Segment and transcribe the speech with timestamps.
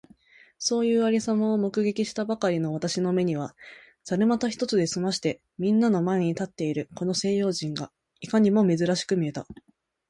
[0.57, 3.55] そういう有様を目撃したばかりの私の眼めには、
[4.03, 9.45] 猿股一つで済まして皆みんなの前に立っているこの西洋人がいかにも珍しく見えた。